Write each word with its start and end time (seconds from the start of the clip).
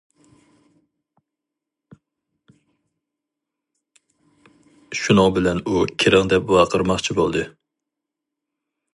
شۇنىڭ 5.01 5.35
بىلەن 5.35 5.61
ئۇ 5.61 5.83
كىرىڭ 6.05 6.31
دەپ 6.33 6.49
ۋارقىرىماقچى 6.55 7.17
بولدى. 7.21 7.45